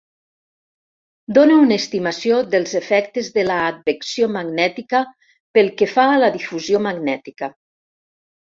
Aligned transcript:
Dóna 1.37 1.57
una 1.65 1.75
estimació 1.81 2.39
dels 2.55 2.73
efectes 2.79 3.29
de 3.37 3.43
l'advecció 3.49 4.31
magnètica 4.39 5.03
pel 5.59 5.71
que 5.83 5.93
fa 5.95 6.07
a 6.15 6.19
la 6.25 6.31
difusió 6.39 6.83
magnètica. 6.91 7.53